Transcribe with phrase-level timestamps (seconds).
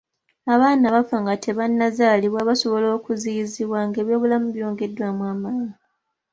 [0.53, 5.73] Abaana abafa nga tebannazaalibwa basobola okuziyizibwa ng'ebyobulamu byongeddwamu amaanyi